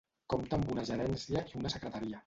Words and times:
Compta 0.33 0.57
amb 0.59 0.71
una 0.77 0.87
Gerència, 0.89 1.47
i 1.55 1.63
una 1.63 1.77
Secretaria. 1.77 2.19